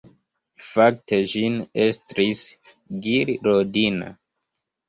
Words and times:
Fakte 0.67 1.19
ĝin 1.33 1.59
estris 1.85 2.43
Gil 3.07 3.33
Rodin. 3.49 4.01